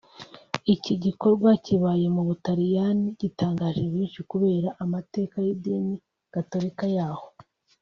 [0.73, 5.95] Iki gikorwa kibaye mu Butaliyani gitangaje benshi kubera amateka y’idini
[6.33, 7.27] gatolika yaho